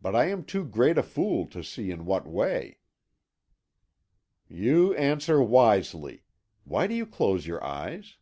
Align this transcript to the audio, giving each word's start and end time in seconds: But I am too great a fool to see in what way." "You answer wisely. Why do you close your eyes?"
But 0.00 0.16
I 0.16 0.24
am 0.24 0.44
too 0.44 0.64
great 0.64 0.98
a 0.98 1.04
fool 1.04 1.46
to 1.50 1.62
see 1.62 1.92
in 1.92 2.04
what 2.04 2.26
way." 2.26 2.80
"You 4.48 4.92
answer 4.96 5.40
wisely. 5.40 6.24
Why 6.64 6.88
do 6.88 6.94
you 6.94 7.06
close 7.06 7.46
your 7.46 7.62
eyes?" 7.62 8.16